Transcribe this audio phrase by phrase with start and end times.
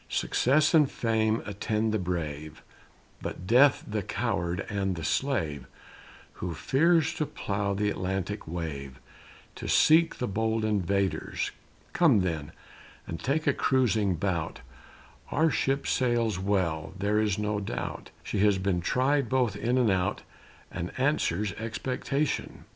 [0.09, 2.63] Success and fame attend the brave,
[3.21, 5.67] But death the coward and the slave,
[6.41, 8.99] Who fears to plough the Atlantic wave,
[9.53, 11.51] To seek the bold invaders.
[11.93, 12.51] Come, then,
[13.05, 14.61] and take a cruising bout,
[15.29, 19.91] Our ship sails well, there is no doubt, She has been tried both in and
[19.91, 20.23] out,
[20.71, 22.65] And answers expectation.